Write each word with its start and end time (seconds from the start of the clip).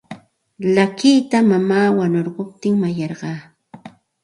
Llakita 0.73 1.37
mamaa 1.51 1.89
wanukuptin 1.97 2.73
mayarqaa. 2.81 3.39